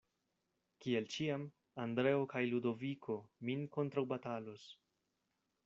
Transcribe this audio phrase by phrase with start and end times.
[0.85, 1.43] Kiel ĉiam,
[1.83, 3.19] Andreo kaj Ludoviko
[3.51, 4.69] min kontraŭbatalos.